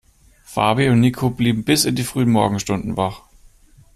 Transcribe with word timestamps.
Fabi 0.47 0.89
und 0.89 0.99
Niko 0.99 1.29
blieben 1.29 1.63
bis 1.63 1.85
in 1.85 1.93
die 1.93 2.03
frühen 2.03 2.31
Morgenstunden 2.31 2.97
wach. 2.97 3.21